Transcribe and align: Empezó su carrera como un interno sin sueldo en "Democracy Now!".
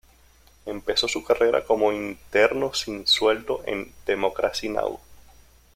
Empezó 0.65 1.07
su 1.07 1.23
carrera 1.23 1.63
como 1.63 1.85
un 1.85 1.93
interno 1.93 2.73
sin 2.73 3.05
sueldo 3.05 3.61
en 3.67 3.91
"Democracy 4.07 4.67
Now!". 4.67 4.99